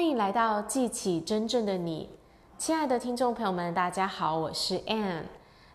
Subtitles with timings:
[0.00, 2.08] 欢迎来到记起真正的你，
[2.56, 5.24] 亲爱的听众朋友们，大家好，我是 Ann。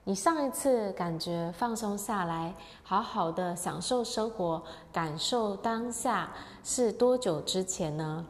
[0.03, 6.31] 你上一次感觉放松下来，好好的享受生活，感受当下
[6.63, 8.25] 是多久之前呢？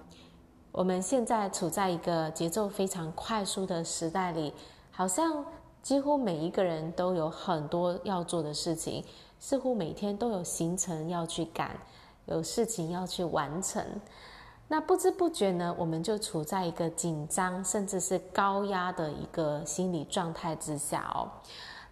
[0.73, 4.54] 我们现在处在一个节奏非常快速的时代里，
[4.91, 5.46] 好像
[5.82, 9.02] 几乎每一个人都有很多要做的事情，
[9.39, 11.71] 似乎每天都有行程要去赶，
[12.25, 13.82] 有事情要去完成。
[14.68, 21.30] 那不知不觉呢，我们就处在一个紧张甚至是高压的一个心理状态之下哦。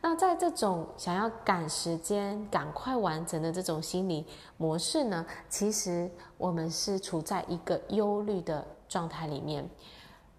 [0.02, 4.26] 那在这种想要赶时间、赶快完成的这种心理
[4.58, 9.70] 模式呢，其实我们是处在一个忧虑的状态里面。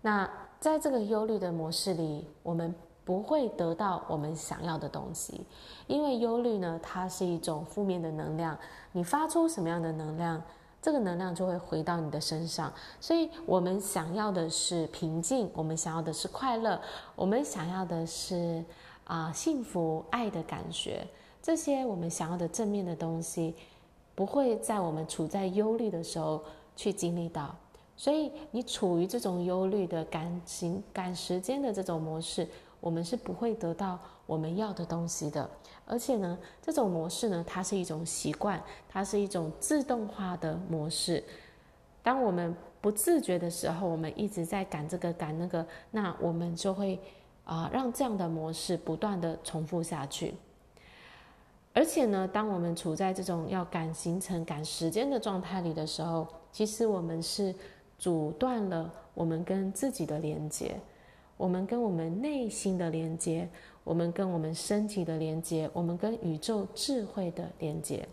[0.02, 0.28] 那
[0.60, 5.46] 在这个忧虑的模式里，我们不会得到我们想要的东西，
[5.86, 8.58] 因为忧虑呢，它是一种负面的能量。
[8.92, 10.42] 你发出什么样的能量？
[10.84, 12.70] 这个能量就会回到你的身上，
[13.00, 16.78] 所以我们想要的是平静，我们想要的是快乐，
[17.16, 18.62] 我们想要的是
[19.04, 21.06] 啊、幸福、爱的感觉。
[21.40, 23.54] 这些我们想要的正面的东西，
[24.14, 26.42] 不会在我们处在忧虑的时候
[26.76, 27.56] 去经历到。
[27.96, 32.46] 所以你处于这种忧虑的赶行赶时间的这种模式，
[32.84, 35.48] 我们是不会得到我们要的东西的。
[35.86, 41.24] 而且呢，这种模式呢，它是一种习惯，它是一种自动化的模式。
[42.02, 47.00] 当我们不自觉的时候，我们一直在赶这个赶那个，那我们就会
[47.46, 50.34] 啊、让这样的模式不断的重复下去。
[51.72, 57.54] 而且呢，当我们处在这种要赶行程、赶时间的状态里的时候，其实我们是
[57.98, 60.78] 阻断了我们跟自己的连接，
[61.36, 63.48] 我们跟我们内心的连接。
[63.84, 68.08] 我们跟我们身体的连接，我们跟宇宙智慧的连接。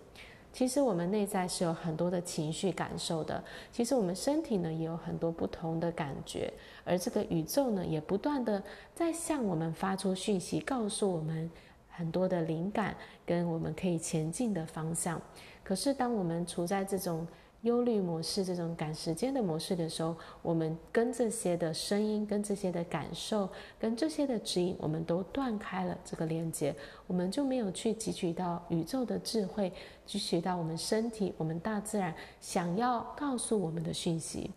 [0.51, 3.41] 其实我们内在是有很多的情绪感受的。
[3.71, 6.51] 其实我们身体呢也有很多不同的感觉，
[6.83, 8.61] 而这个宇宙呢也不断的
[8.93, 11.49] 在向我们发出讯息，告诉我们
[11.87, 12.93] 很多的灵感
[13.25, 15.21] 跟我们可以前进的方向。
[15.63, 17.25] 可是当我们处在这种
[17.61, 29.71] 忧虑模式，这种赶时间的模式的时候，我们跟这些的声音、跟这些的感受、跟这些的指引，我们都断开了这个连接，我们就没有去汲取到宇宙的智慧，
[30.07, 34.49] 汲取到我们身体、我们大自然想要告诉我们的讯息。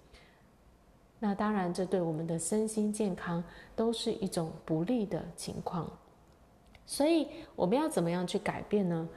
[1.19, 3.43] 那当然，这对我们的身心健康
[3.77, 5.91] 都是一种不利的情况。
[6.87, 9.09] 所以，我们要怎么样去改变呢？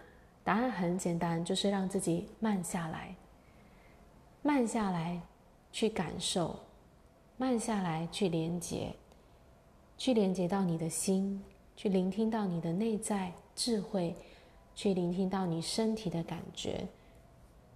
[0.44, 3.16] 答案很简单，就是让自己慢下来。
[4.48, 5.22] 慢下来，
[5.74, 6.56] 去感受；
[7.36, 8.94] 慢下来，去连接；
[9.98, 11.44] 去连接到你的心，
[11.76, 14.16] 去聆听到你的内在智慧，
[14.74, 16.88] 去聆听到你身体的感觉，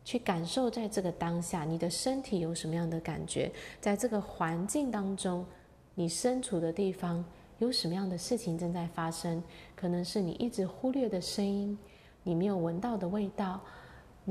[0.05, 3.51] 去感受在这个当下，你的身体有什么样的感觉？
[3.81, 5.45] 在这个环境当中，
[5.93, 7.21] 你身处的地方
[7.59, 9.43] 有什么样的事情正在发生？
[9.75, 11.77] 可能是你一直忽略的声音，
[12.23, 13.59] 你没有闻到的味道。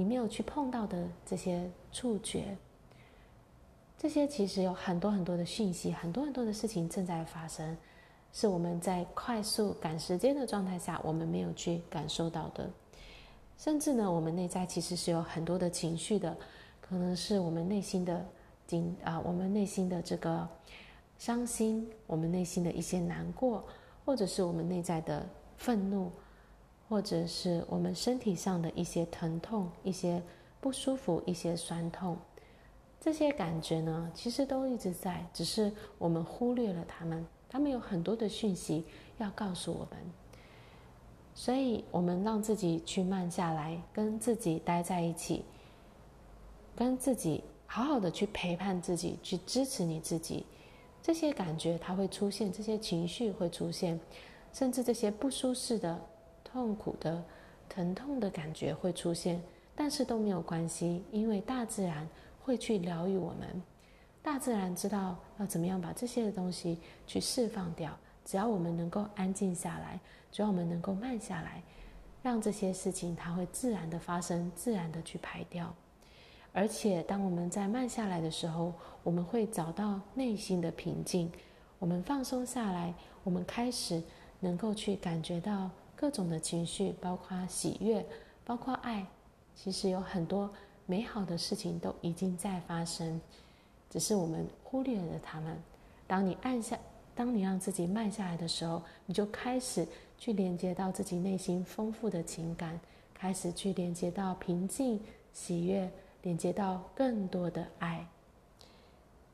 [0.01, 2.57] 你没有去碰到的这些触觉，
[3.99, 7.77] 这些其实有很多很多的讯息，很多很多的事情正在发生，
[8.33, 12.67] 是我们在快速赶时间的状态下，我们没有去感受到的。
[13.59, 16.35] 甚至呢，我们内在其实是有很多的情绪的，
[16.81, 18.25] 可能是我们内心的
[18.67, 20.49] 紧啊，我们内心的这个
[21.19, 23.63] 伤心，我们内心的一些难过，
[24.07, 25.29] 或者是我们内在的
[25.59, 26.11] 愤怒。
[26.91, 30.21] 或者是我们身体上的一些疼痛、一些
[30.61, 32.19] 不舒服、一些酸痛，
[33.01, 37.25] 这些感觉呢，其实都一直在，只是我们忽略了他们。
[37.49, 38.85] 他们有很多的讯息
[39.19, 39.99] 要告诉我们，
[41.33, 45.45] 所以我们让自己去慢下来，跟自己待在一起，
[46.75, 50.45] 跟自己好好的去陪伴自己，去支持你自己。
[51.01, 53.99] 这些感觉它会出现，这些情绪会出现，
[54.53, 56.01] 甚至这些不舒适的。
[56.53, 57.23] 痛苦的、
[57.69, 59.41] 疼痛的感觉会出现，
[59.77, 62.09] 但是都没有关系，因为大自然
[62.43, 63.63] 会去疗愈我们。
[64.23, 67.97] 大自然知道要怎么样把这些的东西去释放掉。
[68.25, 69.99] 只要我们能够安静下来，
[70.31, 71.63] 只要我们能够慢下来，
[72.23, 75.73] 让这些事情它会自然的发生，自然的去排掉。
[76.53, 81.31] 而且，当我们在慢下来的时候，我们会找到内心的平静。
[81.79, 82.93] 我们放松下来，
[83.23, 84.03] 我们开始
[84.41, 85.71] 能够去感觉到。
[86.01, 88.03] 各种的情绪，包括喜悦，
[88.43, 89.07] 包括爱，
[89.55, 90.51] 其实有很多
[90.87, 93.21] 美好的事情都已经在发生，
[93.91, 95.55] 只是我们忽略了它们。
[96.07, 96.79] 当你按下，
[97.15, 99.87] 当你让自己慢下来的时候，你就开始
[100.17, 102.81] 去连接到自己内心丰富的情感，
[103.13, 104.99] 开始去连接到平静、
[105.35, 105.87] 喜悦，
[106.23, 108.07] 连接到更多的爱。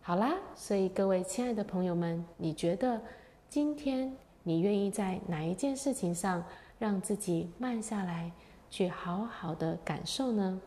[0.03, 3.01] 好啦，所以各位亲爱的朋友们，你觉得
[3.49, 4.13] 今天
[4.47, 6.45] 你愿意在哪一件事情上
[6.79, 8.31] 让自己慢下来，
[8.71, 10.61] 去好好的感受呢？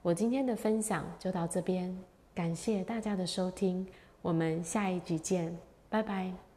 [0.00, 1.92] 我今天的分享就到这边，
[2.32, 3.84] 感谢大家的收听，
[4.20, 6.51] 我们下一集见，拜拜。